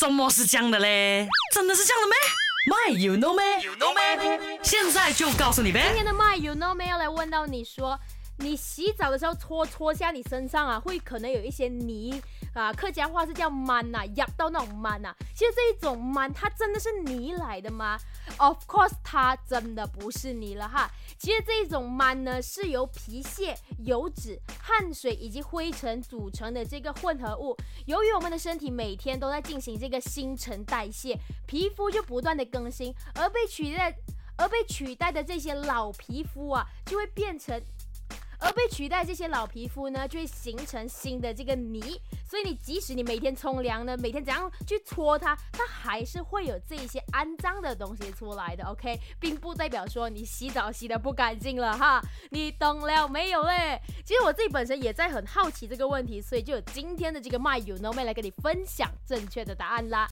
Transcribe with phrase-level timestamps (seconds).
[0.00, 1.28] 怎么是这样的嘞？
[1.52, 2.16] 真的是这样的咩
[2.72, 4.58] ？My you know me，, you know me?？
[4.62, 5.82] 现在就告诉你呗。
[5.88, 8.00] 今天的 My You Know me 要来问到你说，
[8.40, 12.20] 你洗澡的时候搓搓下你身上啊，会可能有一些泥
[12.54, 17.98] 啊，客家话是叫螨呐、压到那种螨呐、其实这一种螨，它真的是泥来的吗
[18.38, 20.90] ？Of course，它真的不是泥了哈。
[21.18, 27.56] 其实这一种螨呢，是由皮屑、油脂、汗水以及灰尘组成的这个混合物。
[27.86, 33.94] 由于我们的身体每天都在进行这个新陈代谢，皮肤就不断的更新，而被取代。
[34.36, 37.62] 而被取代的这些老皮肤啊，就会变成，
[38.40, 41.80] 而被取代这些老皮肤呢，就会形成新的这个泥。
[42.28, 48.64] 所以你即使你每天冲凉呢，每天怎样去搓它，它还是会有这一些肮脏的东西出来的。
[48.64, 53.80] OK，并不代表说你洗澡洗的不干净了哈，你懂了没有嘞？
[54.04, 60.08] 其实我自己本身也在很好奇这个问题，所以就有今天的这个 My You Know 妹来跟你分享正确的答案啦。